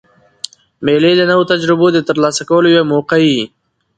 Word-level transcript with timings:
مېلې 0.85 1.11
د 1.17 1.21
نوو 1.31 1.49
تجربو 1.51 1.87
د 1.93 1.99
ترلاسه 2.09 2.43
کولو 2.49 2.67
یوه 2.75 2.85
موقع 2.93 3.19
يي. 3.31 3.43